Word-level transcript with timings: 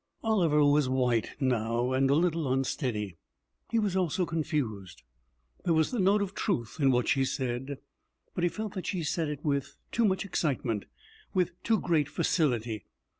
Oliver 0.23 0.65
was 0.65 0.89
white 0.89 1.29
now, 1.39 1.91
and 1.91 2.09
a 2.09 2.15
little 2.15 2.51
unsteady. 2.51 3.17
He 3.69 3.77
was 3.77 3.95
also 3.95 4.25
confused. 4.25 5.03
There 5.63 5.75
was 5.75 5.91
the 5.91 5.99
note 5.99 6.23
of 6.23 6.33
truth 6.33 6.77
in 6.79 6.89
what 6.89 7.07
she 7.07 7.23
said, 7.23 7.77
but 8.33 8.43
he 8.43 8.49
felt 8.49 8.73
that 8.73 8.87
she 8.87 9.03
said 9.03 9.29
it 9.29 9.45
with 9.45 9.77
too 9.91 10.05
much 10.05 10.25
excitement, 10.25 10.85
with 11.35 11.51
too 11.61 11.79
great 11.79 12.09
facility. 12.09 12.87